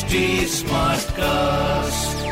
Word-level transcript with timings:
HD 0.00 0.06
cast 1.10 2.28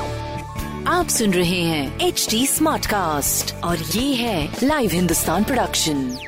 आप 0.88 1.08
सुन 1.08 1.34
रहे 1.34 1.60
हैं 1.60 2.00
एच 2.00 2.28
डी 2.30 2.46
स्मार्ट 2.46 2.86
कास्ट 2.86 3.64
और 3.64 3.78
ये 3.78 4.14
है 4.14 4.56
live 4.62 4.90
Hindustan 4.90 5.44
production 5.44 6.18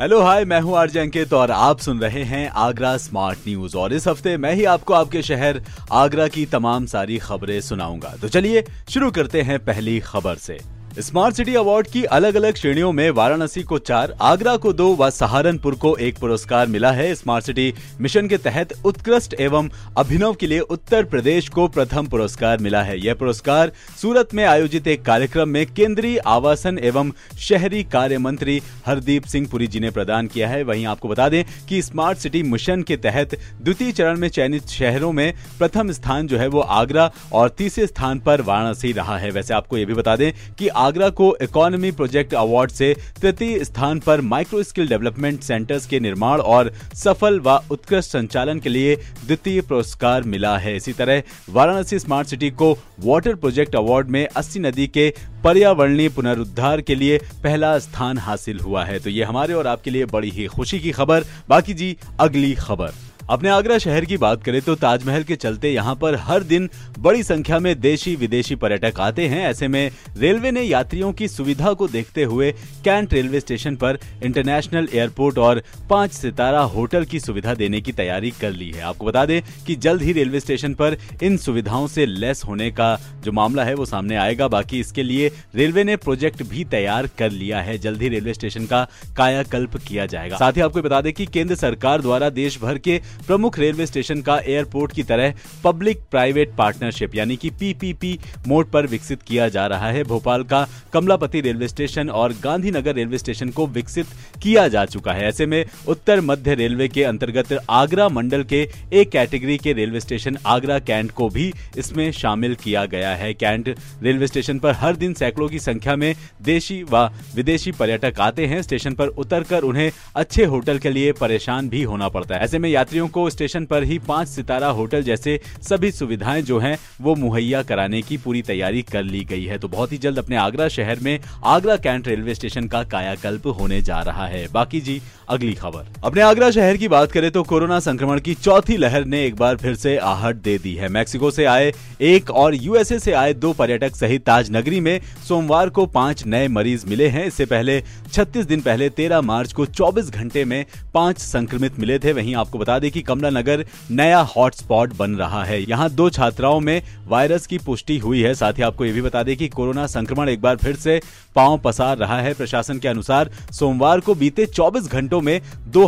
hello 0.00 0.20
hi 0.22 0.44
मैं 0.44 0.60
हूँ 0.60 0.76
आरजे 0.76 1.00
अंकित 1.00 1.32
और 1.32 1.50
आप 1.50 1.78
सुन 1.78 2.00
रहे 2.00 2.22
हैं 2.22 2.48
आगरा 2.48 2.96
स्मार्ट 2.96 3.38
न्यूज़ 3.48 3.76
और 3.76 3.92
इस 3.92 4.08
हफ़्ते 4.08 4.36
मैं 4.36 4.54
ही 4.54 4.64
आपको 4.64 4.94
आपके 4.94 5.22
शहर 5.22 5.62
आगरा 5.92 6.28
की 6.28 6.46
तमाम 6.46 6.86
सारी 6.86 7.18
खबरें 7.18 7.60
सुनाऊँगा। 7.60 8.14
तो 8.22 8.28
चलिए 8.28 8.64
शुरू 8.88 9.10
करते 9.10 9.42
हैं 9.42 9.58
पहली 9.58 10.00
खबर 10.00 10.36
से। 10.36 10.79
स्मार्ट 10.98 11.34
सिटी 11.36 11.54
अवार्ड 11.54 11.86
की 11.86 12.02
अलग 12.04 12.34
अलग 12.34 12.54
श्रेणियों 12.54 12.90
में 12.92 13.10
वाराणसी 13.10 13.62
को 13.62 13.78
चार, 13.78 14.14
आगरा 14.20 14.56
को 14.56 14.72
दो 14.72 14.88
व 14.96 15.08
सहारनपुर 15.10 15.74
को 15.74 15.94
एक 15.96 16.18
पुरस्कार 16.18 16.66
मिला 16.66 16.90
है। 16.92 17.14
स्मार्ट 17.14 17.44
सिटी 17.44 17.74
मिशन 18.00 18.28
के 18.28 18.38
तहत 18.38 18.72
उत्कृष्ट 18.84 19.34
एवं 19.40 19.68
अभिनव 19.96 20.34
के 20.34 20.46
लिए 20.46 20.60
उत्तर 20.60 21.04
प्रदेश 21.04 21.48
को 21.48 21.66
प्रथम 21.68 22.06
पुरस्कार 22.06 22.58
मिला 22.58 22.82
है। 22.82 22.98
यह 23.00 23.14
पुरस्कार 23.14 23.72
सूरत 24.02 24.34
में 24.34 24.44
आयोजित 24.44 24.88
एक 24.88 25.04
कार्यक्रम 25.04 25.48
में 25.48 25.64
केंद्रीय 25.66 26.18
आवासन 26.18 26.78
एवं 26.78 27.12
शहरी 27.38 27.82
कार्य 27.84 28.18
मंत्री 28.18 28.60
हरदीप 28.86 29.24
सिंह 29.24 29.48
पुरी 29.50 29.66
जी 29.66 29.80
ने 29.80 29.90
प्रदान 29.90 30.26
किया 30.26 30.48
है। 30.48 30.62
वहीं 30.62 30.86
आपको 30.86 31.08
बता 31.08 31.28
दें 31.28 31.44
कि 31.68 31.80
स्मार्ट 31.82 32.18
सिटी 32.18 32.42
मिशन 32.42 32.82
के 32.82 32.96
तहत 32.96 33.38
द्वितीय 33.62 33.92
चरण 33.92 34.18
में 34.18 34.28
चयनित 34.28 34.68
शहरों 34.68 35.12
में 35.12 35.32
प्रथम 35.58 35.92
स्थान 35.92 36.26
जो 36.26 36.38
है 36.38 36.48
वो 36.48 36.60
आगरा 36.60 37.10
और 37.32 37.48
तीसरे 37.48 37.86
स्थान 37.86 38.20
पर 38.20 38.42
वाराणसी 38.42 38.92
रहा 38.92 39.18
है। 39.18 39.30
वैसे 39.30 39.54
आपको 39.54 39.78
ये 39.78 39.84
भी 39.84 39.94
बता 39.94 40.16
दें 40.16 40.32
कि 40.58 40.68
आगरा 40.80 41.08
को 41.10 41.36
इकोनॉमी 41.42 41.90
प्रोजेक्ट 41.90 42.34
अवार्ड 42.34 42.70
से 42.70 42.94
तृतीय 43.20 43.64
स्थान 43.64 43.98
पर 44.00 44.20
माइक्रो 44.20 44.62
स्किल 44.62 44.88
डेवलपमेंट 44.88 45.40
सेंटर्स 45.40 45.86
के 45.86 46.00
निर्माण 46.00 46.40
और 46.40 46.72
सफल 46.94 47.40
व 47.40 47.60
उत्कृष्ट 47.70 48.10
संचालन 48.10 48.60
के 48.60 48.68
लिए 48.68 48.96
द्वितीय 48.96 49.60
पुरस्कार 49.60 50.22
मिला 50.22 50.56
है। 50.58 50.76
इसी 50.76 50.92
तरह, 50.92 51.22
वाराणसी 51.50 51.98
स्मार्ट 51.98 52.28
सिटी 52.28 52.50
को 52.50 52.72
वाटर 53.00 53.34
प्रोजेक्ट 53.34 53.76
अवार्ड 53.76 54.08
में 54.08 54.26
अस्सी 54.36 54.60
नदी 54.60 54.86
के 54.86 55.12
पर्यावरणीय 55.44 56.08
पुनरुद्धार 56.08 56.80
के 56.80 56.94
लिए 56.94 57.18
पहला 57.42 57.78
स्थान 57.78 58.18
हासिल 58.18 58.60
हुआ 58.60 58.84
है। 58.84 58.98
तो 58.98 59.10
ये 59.10 59.24
हमारे 59.24 59.54
और 59.54 59.66
आपके 59.66 59.90
लिए 59.90 60.04
बड़ी 60.04 60.30
ही 60.30 60.46
खुशी 60.46 60.80
की 60.80 60.90
खबर। 60.90 61.24
बाकी 61.48 61.74
जी, 61.74 61.96
अगली 62.20 62.54
खबर। 62.54 62.92
अपने 63.30 63.48
आगरा 63.48 63.76
शहर 63.78 64.04
की 64.04 64.16
बात 64.16 64.42
करें 64.44 64.60
तो 64.62 64.74
ताजमहल 64.74 65.22
के 65.22 65.34
चलते 65.36 65.70
यहाँ 65.70 65.94
पर 65.96 66.14
हर 66.18 66.42
दिन 66.42 66.68
बड़ी 66.98 67.22
संख्या 67.22 67.58
में 67.58 67.80
देशी 67.80 68.14
विदेशी 68.16 68.54
पर्यटक 68.54 68.98
आते 69.00 69.26
हैं। 69.28 69.44
ऐसे 69.48 69.68
में 69.68 69.90
रेलवे 70.16 70.50
ने 70.50 70.62
यात्रियों 70.62 71.12
की 71.12 71.28
सुविधा 71.28 71.72
को 71.72 71.88
देखते 71.88 72.24
हुए 72.24 72.50
कैंट 72.84 73.12
रेलवे 73.14 73.40
स्टेशन 73.40 73.76
पर 73.76 73.98
इंटरनेशनल 74.24 74.88
एयरपोर्ट 74.94 75.38
और 75.38 75.62
पाँच 75.90 76.12
सितारा 76.12 76.60
होटल 76.72 77.04
की 77.04 77.20
सुविधा 77.20 77.54
देने 77.54 77.80
की 77.80 77.92
तैयारी 77.92 78.30
कर 78.30 78.50
ली 78.52 78.70
है। 78.70 78.82
आपको 78.82 79.06
बता 79.06 79.24
दें 79.26 79.40
कि 79.66 79.76
जल्द 79.76 80.02
ही 80.02 80.12
रेलवे 80.12 80.40
स्टेशन 80.40 80.74
पर 80.74 80.96
इन 81.22 81.36
सुविधाओं 81.36 81.86
से 81.86 82.06
लेस 82.06 82.42
होने 82.44 82.70
का 82.70 82.96
जो 83.24 83.32
मामला 83.32 83.64
है 83.64 83.74
वो 83.74 83.84
सामने 83.84 84.16
आएगा। 84.16 84.48
बाकी 84.48 84.80
इसके 84.80 85.02
लिए 85.02 85.30
रेलवे 85.54 85.84
ने 85.84 85.96
प्रोजेक्ट 85.98 86.42
भी 86.42 86.64
तैयार 86.66 87.06
कर 87.18 87.30
लिया 87.30 87.60
है। 87.60 87.78
जल्द 87.78 88.02
ही 88.02 88.08
रेलवे 88.08 88.34
स्टेशन 88.34 88.66
का 88.66 88.86
कायाकल्प 89.16 89.76
किया 89.78 90.06
जाएगा। 90.08 90.36
साथ 90.36 90.52
ही 90.52 90.60
आपको 90.60 90.82
बता 90.82 91.00
दें 91.00 91.12
कि 91.12 91.26
केंद्र 91.28 91.54
सरकार 91.56 92.02
द्वारा 92.02 92.30
देश 92.32 92.60
भर 92.60 92.78
के 92.78 93.00
प्रमुख 93.26 93.58
रेलवे 93.58 93.86
स्टेशन 93.86 94.20
का 94.20 94.38
एयरपोर्ट 94.38 94.92
की 94.92 95.02
तरह 95.02 95.34
पब्लिक 95.64 96.00
प्राइवेट 96.10 96.54
पार्टनरशिप, 96.58 97.14
यानी 97.14 97.36
कि 97.36 97.50
पीपीपी 97.50 98.18
मोड 98.48 98.70
पर 98.70 98.86
विकसित 98.86 99.22
किया 99.22 99.48
जा 99.48 99.66
रहा 99.66 99.90
है। 99.90 100.04
भोपाल 100.04 100.42
का 100.44 100.66
कमलापति 100.92 101.40
रेलवे 101.40 101.68
स्टेशन 101.68 102.08
और 102.10 102.32
गांधीनगर 102.44 102.94
रेलवे 102.94 103.18
स्टेशन 103.18 103.50
को 103.50 103.66
विकसित 103.68 104.06
किया 104.42 104.66
जा 104.68 104.84
चुका 104.84 105.12
है। 105.12 105.26
ऐसे 105.28 105.46
में 105.46 105.64
उत्तर 105.88 106.20
मध्य 106.20 106.54
रेलवे 106.54 106.88
के 106.88 107.04
अंतर्गत 107.04 107.58
आगरा 107.70 108.08
मंडल 108.08 108.42
के 108.44 108.60
एक 108.92 109.10
कैटेगरी 109.10 109.56
के 109.58 109.72
रेलवे 109.72 110.00
स्टेशन 110.00 110.38
आगरा 110.46 110.78
कैंट 110.80 111.10
को 111.10 111.28
भी 111.28 111.52
इसमें 111.78 112.10
शामिल 112.12 112.54
किया 112.54 112.84
गया 112.86 113.14
है। 113.14 113.32
कैंट 113.34 113.68
रेलवे 114.02 114.26
स्टेशन 114.26 114.58
पर 114.58 114.74
हर 114.74 114.96
दिन 114.96 115.14
सैकड़ों 115.14 115.48
की 115.48 115.58
संख्या 115.58 115.96
में 115.96 116.14
देशी 116.42 116.82
व 116.82 117.04
विदेशी 117.34 117.72
पर्यटक 117.72 118.20
आते 118.20 118.46
हैं। 118.46 118.60
स्टेशन 118.62 118.94
पर 118.94 119.08
उतरकर 119.08 119.62
उन्हें 119.62 119.90
अच्छे 120.16 120.44
होटल 120.44 120.78
के 120.78 120.90
लिए 120.90 121.12
परेशान 121.12 121.68
भी 121.68 121.82
होना 121.82 122.08
पड़ता 122.08 122.34
है। 122.34 122.40
ऐसे 122.40 122.58
में 122.58 122.68
यात्रियों 122.70 123.08
को 123.10 123.28
स्टेशन 123.30 123.64
पर 123.64 123.82
ही 123.82 123.98
पाँच 123.98 124.28
सितारा 124.28 124.68
होटल 124.68 125.02
जैसे 125.02 125.40
सभी 125.62 125.90
सुविधाएँ 125.90 126.42
जो 126.42 126.58
हैं, 126.58 126.78
वो 127.00 127.14
मुहैया 127.14 127.62
कराने 127.62 128.02
की 128.02 128.16
पूरी 128.16 128.42
तैयारी 128.42 128.82
कर 128.82 129.02
ली 129.02 129.24
गई 129.24 129.44
है। 129.44 129.58
तो 129.58 129.68
बहुत 129.68 129.92
ही 129.92 129.98
जल्द 129.98 130.18
अपने 130.18 130.36
आगरा 130.36 130.68
शहर 130.68 131.00
में 131.00 131.18
आगरा 131.44 131.76
कैंट 131.76 132.08
रेलवे 132.08 132.34
स्टेशन 132.34 132.68
का 132.68 132.82
कायाकल्प 132.84 133.46
होने 133.60 133.80
जा 133.82 134.00
रहा 134.00 134.26
है। 134.26 134.46
बाकी 134.52 134.80
जी, 134.80 135.00
अगली 135.28 135.54
खबर। 135.54 135.86
अपने 136.04 136.22
आगरा 136.22 136.50
शहर 136.50 136.76
की 136.76 136.88
बात 136.88 137.12
करें 137.12 137.30
तो 137.30 137.42
कोरोना 137.42 137.78
संक्रमण 137.80 138.20
की 138.20 138.34
चौथी 138.34 138.76
लहर 138.76 139.04
ने 139.04 139.24
एक 139.26 139.36
बार 139.36 139.56
फिर 139.56 139.74
से 139.74 139.96
आहट 139.96 140.36
दे 140.36 140.58
दी 140.58 140.74
है। 140.74 140.88
मैक्सिको 140.88 141.30
से 141.30 141.44
आए 141.44 141.72
एक 142.00 142.30
और 142.30 142.54
यूएसए 142.54 142.98
से 142.98 143.12
आए 143.12 143.34
दो 143.34 143.52
पर्यटक 143.52 143.96
सहित 143.96 144.24
ताज 144.24 144.50
नगरी 144.50 144.80
में 144.80 145.00
सोमवार 145.28 145.68
को 145.68 145.86
पाँच 145.86 146.24
नए 146.26 146.48
मरीज़ 146.48 146.86
मिले 146.86 147.08
हैं। 147.08 147.24
इससे 147.26 147.44
पहले 147.44 147.82
36 148.12 148.46
दिन 148.46 148.60
पहले 148.60 148.88
13 148.90 149.20
मार्च 149.20 149.52
को 149.52 149.66
24 149.66 150.10
घंटे 150.10 150.44
में 150.44 150.64
पाँच 150.94 151.18
संक्रमित 151.18 151.78
मिले 151.78 151.98
थे। 151.98 152.12
वहीं 152.12 152.34
आपको 152.34 152.58
बता 152.58 152.78
दें 152.78 152.90
कि 152.90 152.99
कमला 153.02 153.30
नगर 153.30 153.64
नया 153.90 154.20
हॉटस्पॉट 154.36 154.96
बन 154.96 155.10
रहा 155.10 155.44
है। 155.44 155.62
यहाँ 155.62 155.90
दो 155.90 156.10
छात्राओं 156.10 156.60
में 156.60 156.82
वायरस 157.06 157.46
की 157.46 157.58
पुष्टि 157.58 157.98
हुई 157.98 158.20
है। 158.20 158.34
साथ 158.34 158.52
ही 158.52 158.62
आपको 158.62 158.84
ये 158.84 158.92
भी 158.92 159.02
बता 159.02 159.22
दें 159.22 159.36
कि 159.36 159.48
कोरोना 159.48 159.86
संक्रमण 159.86 160.28
एक 160.28 160.40
बार 160.40 160.56
फिर 160.56 160.76
से 160.76 161.00
पाँव 161.36 161.58
पसार 161.58 161.96
रहा 161.96 162.20
है। 162.20 162.34
प्रशासन 162.34 162.78
के 162.78 162.88
अनुसार 162.88 163.30
सोमवार 163.52 164.00
को 164.00 164.14
बीते 164.14 164.46
24 164.46 164.88
घंटों 164.88 165.20
में 165.20 165.40
दो 165.66 165.86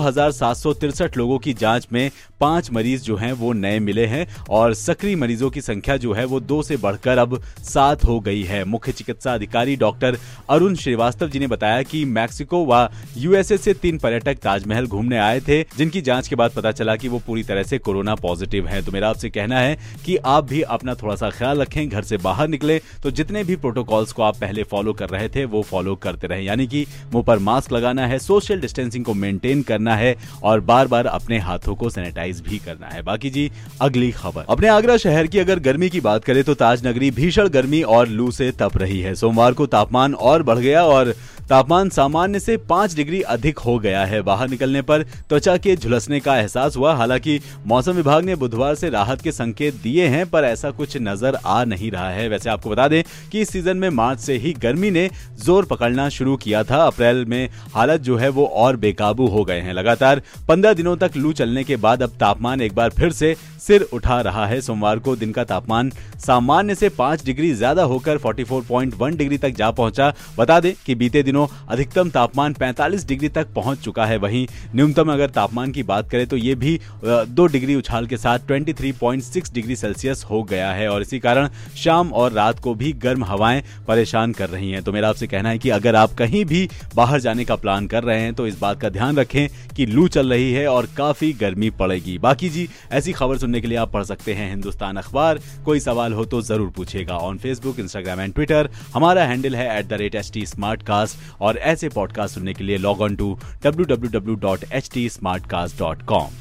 लोगों 1.17 1.39
की 1.39 1.53
जाँच 1.55 1.87
में 1.93 2.11
पाँच 2.41 2.71
मरीज़ 2.71 3.03
जो 3.03 3.17
हैं 3.17 3.33
वो 3.33 3.53
नए 3.53 3.79
मिले 3.79 4.07
हैं 4.07 4.27
और 4.51 4.75
सक्रिय 4.75 5.17
मरीजों 5.17 5.51
की 5.51 5.61
संख्या 5.61 5.97
जो 5.97 6.13
है 6.13 6.25
वो 6.25 6.41
दो 6.41 6.63
से 6.63 6.77
बढ़कर 6.77 7.19
अब 7.19 7.43
सात 7.63 8.05
हो 8.05 8.19
गई 8.21 8.43
है। 8.43 8.65
मुख्य 8.65 8.93
चिकित्सा 8.93 9.35
अधिकारी 9.35 9.77
डॉक्टर 9.77 10.19
अरुण 10.51 10.75
श्रीवास्तव 10.75 11.29
जी 11.29 11.39
ने 11.39 11.47
बताया 11.47 11.83
कि 11.83 12.05
मैक्सिको 12.05 12.65
व 12.67 12.89
यूएसए 13.17 13.59
से 13.59 13.75
तीन 13.75 13.99
पर्यटक 13.99 14.35
ताजमहल 14.35 14.87
घूमने 14.87 15.19
आए 15.19 15.41
थे, 15.41 15.63
जिनकी 15.63 16.01
जाँच 16.01 16.29
के 16.29 16.37
बाद 16.37 16.51
पता 16.51 16.73
चला 16.73 16.92
कि 16.97 17.09
वो 17.09 17.19
पूरी 17.19 17.43
तरह 17.43 17.63
से 17.63 17.79
कोरोना 17.79 18.15
पॉजिटिव 18.15 18.67
हैं। 18.67 18.85
तो 18.85 18.93
मेरा 18.93 19.09
आपसे 19.09 19.31
कहना 19.31 19.59
है 19.59 19.77
कि 20.05 20.17
आप 20.17 20.45
भी 20.45 20.61
अपना 20.63 20.95
थोड़ा 20.95 21.15
सा 21.15 21.31
ख्याल 21.31 21.61
रखें, 21.61 21.89
घर 21.89 22.03
से 22.03 22.17
बाहर 22.17 22.49
निकले। 22.49 22.81
तो 23.03 23.11
जितने 23.11 23.45
भी 23.45 23.57
प्रोटोकॉल्स 23.57 24.13
को 24.13 24.23
आप 24.23 24.37
पहले 24.37 24.63
फॉलो 24.63 24.93
कर 24.93 25.09
रहे 25.09 25.29
थे, 25.29 25.45
वो 25.45 25.63
फॉलो 25.63 25.95
करते 25.97 26.27
रहे। 26.27 26.43
यानी 26.43 26.67
कि 26.67 26.87
मुँह 27.13 27.25
पर 27.25 27.39
मास्क 27.39 27.73
लगाना 27.73 28.07
है, 28.07 28.19
सोशल 28.19 28.61
डिस्टेंसिंग 28.61 29.05
को 29.05 29.15
मेंटेन 29.15 29.63
करना 29.63 29.97
है 29.97 30.17
और 30.43 30.61
बार 30.63 30.87
बार 30.87 31.07
अपने 31.07 31.39
हाथों 31.39 31.75
को 31.75 31.91
सैनिटाइज 31.91 32.41
भी 32.41 32.59
करना 32.59 32.87
है। 32.87 33.03
बाकी 33.03 33.31
जी, 33.31 33.51
अगली 33.81 34.11
खबर। 34.13 34.45
अपने 34.49 34.69
आगरा 34.69 34.97
शहर 34.97 35.27
की 35.27 35.39
अगर 35.39 35.59
गर्मी 35.59 35.89
की 35.89 36.01
बात 36.01 36.25
करें 36.25 36.43
तो 36.45 36.55
ताज 36.55 36.87
नगरी 36.87 37.11
भीषण 37.11 37.49
गर्मी 37.49 37.83
और 37.83 38.09
लू 38.09 38.31
से 38.31 38.51
तप 38.53 38.77
रही 38.77 39.01
है। 39.01 39.15
सोमवार 39.15 39.53
को 39.53 39.67
तापमान 39.67 40.15
और 40.15 40.43
बढ़ 40.43 40.59
गया 40.59 40.85
और 40.85 41.15
तापमान 41.49 41.89
सामान्य 41.89 42.41
से 42.41 42.57
पाँच 42.57 42.95
डिग्री 42.95 43.21
अधिक 43.23 43.59
हो 43.59 43.79
गया 43.79 44.05
है। 44.05 44.21
बाहर 44.23 44.49
निकलने 44.49 44.83
पर 44.83 45.03
त्वचा 45.03 45.57
के 45.57 45.75
झुलसने 45.77 46.21
का 46.21 46.37
एहसास 46.39 46.77
हालाँकि 46.85 47.39
मौसम 47.67 47.93
विभाग 47.93 48.25
ने 48.25 48.35
बुधवार 48.37 48.75
से 48.75 48.91
राहत 48.91 49.21
के 49.23 49.33
संकेत 49.33 49.75
दिए 49.75 50.07
हैं, 50.07 50.25
पर 50.27 50.45
ऐसा 50.45 50.71
कुछ 50.71 50.97
नज़र 50.99 51.39
आ 51.47 51.63
नहीं 51.65 51.91
रहा 51.91 52.09
है। 52.11 52.29
वैसे 52.29 52.51
आपको 52.51 52.71
बता 52.71 52.89
दें 52.89 53.03
कि 53.33 53.41
इस 53.41 53.51
सीज़न 53.51 53.77
में 53.77 53.89
मार्च 53.91 54.21
से 54.21 54.37
ही 54.37 54.53
गर्मी 54.55 54.91
ने 54.91 55.09
ज़ोर 55.39 55.65
पकड़ना 55.65 56.09
शुरू 56.09 56.37
किया 56.37 56.63
था। 56.65 56.83
अप्रैल 56.85 57.25
में 57.25 57.49
हालत 57.75 58.01
जो 58.01 58.17
है 58.17 58.29
वो 58.31 58.45
और 58.47 58.77
बेकाबू 58.77 59.27
हो 59.29 59.45
गए 59.45 59.61
हैं। 59.61 59.73
लगातार 59.73 60.23
पंद्रह 60.49 60.73
दिनों 60.73 60.97
तक 60.97 61.17
लू 61.17 61.33
चलने 61.33 61.65
के 61.65 61.77
बाद 61.79 62.03
अब 62.03 62.17
तापमान 62.21 62.61
एक 62.61 62.75
बार 62.75 62.91
फिर 62.91 63.13
से 63.13 63.35
सिर 63.61 63.83
उठा 63.93 64.21
रहा 64.21 64.47
है। 64.47 64.61
सोमवार 64.61 64.99
को 64.99 65.15
दिन 65.17 65.33
का 65.33 65.45
तापमान 65.45 65.91
सामान्य 66.19 66.75
से 66.75 66.89
पाँच 66.89 67.25
डिग्री 67.25 67.53
ज़्यादा 67.53 67.83
होकर 67.85 68.19
44.1 68.19 69.17
डिग्री 69.17 69.39
तक 69.39 69.51
जा 69.51 69.71
पहुँचा। 69.71 70.13
बता 70.39 70.59
दें 70.61 70.73
कि 70.87 70.95
बीते 70.95 71.23
दिनों 71.23 71.47
अधिकतम 71.69 72.11
तापमान 72.11 72.55
45 72.55 73.07
डिग्री 73.09 73.29
तक 73.29 73.53
पहुँच 73.55 73.79
चुका 73.79 74.07
है। 74.07 74.17
वहीं 74.19 74.47
न्यूनतम 74.75 75.13
अगर 75.13 75.31
तापमान 75.31 75.73
की 75.73 75.83
बात 75.83 76.11
करें 76.11 76.27
तो 76.27 76.37
ये 76.37 76.55
भी 76.55 76.72
दो 77.05 77.47
डिग्री 77.47 77.75
उछाल 77.75 78.07
के 78.07 78.17
साथ 78.17 78.39
23.6 78.49 79.53
डिग्री 79.55 79.77
सेल्सियस 79.77 80.25
हो 80.31 80.43
गया 80.43 80.71
है 80.73 80.89
और 80.89 81.03
इसी 81.03 81.19
कारण 81.19 81.49
शाम 81.77 82.13
और 82.13 82.33
रात 82.33 82.59
को 82.59 82.75
भी 82.75 82.93
गर्म 83.03 83.25
हवाएँ 83.25 83.63
परेशान 83.89 84.33
कर 84.33 84.49
रही 84.51 84.71
हैं। 84.71 84.83
तो 84.83 84.93
मेरा 84.93 85.09
आपसे 85.09 85.27
कहना 85.27 85.49
है 85.49 85.59
कि 85.59 85.71
अगर 85.71 85.97
आप 85.97 86.15
कहीं 86.19 86.45
भी 86.45 86.69
बाहर 86.95 87.21
जाने 87.21 87.45
का 87.45 87.57
प्लान 87.57 87.87
कर 87.87 88.05
रहे 88.05 88.21
हैं 88.21 88.35
तो 88.35 88.47
इस 88.47 88.59
बात 88.61 88.81
का 88.81 88.89
ध्यान 88.91 89.17
रखें 89.17 89.49
कि 89.77 89.87
लू 89.87 90.07
चल 90.09 90.33
रही 90.33 90.53
है 90.53 90.67
और 90.69 90.89
काफ़ी 90.97 91.33
गर्मी 91.33 91.71
पड़ेगी। 91.73 92.17
बाकी 92.19 92.49
जी, 92.49 92.69
ऐसी 92.93 93.13
खबर 93.13 93.39
सुनने 93.39 93.61
के 93.61 93.67
लिए 93.67 93.79
आप 93.79 93.93
पढ़ 93.93 94.05
सकते 94.05 94.35
हैं 94.35 94.49
हिंदुस्तान 94.51 94.97
अखबार। 94.97 95.41
कोई 95.65 95.81
सवाल 95.81 96.13
हो 96.13 96.25
तो 96.25 96.43
ज़रूर 96.43 96.71
पूछेगा 96.77 97.17
on 97.19 97.39
Facebook 97.39 97.81
Instagram 97.81 98.21
and 98.21 98.35
Twitter 98.35 98.71
हमारा 98.95 99.25
हैंडल 99.25 99.57
है 99.57 99.79
at 99.79 99.89
the 99.89 99.93
rate 100.01 100.15
H 100.15 100.31
T 100.35 100.47
smart 100.47 100.83
cast 100.83 101.41
और 101.41 101.59
ऐसे 101.73 101.89
पॉडकास्ट 101.89 102.35
सुनने 102.35 102.55
के 102.55 102.65
लिए 102.65 102.77
log 102.79 103.01
on 103.01 103.17
to 103.17 103.37
W 103.65 103.85
W 103.87 104.11
W 104.11 104.37
dot 104.41 104.65
H 104.73 104.91
T 104.95 105.09
smart 105.09 105.47
cast 105.47 105.79
dot 105.79 106.03
com 106.07 106.41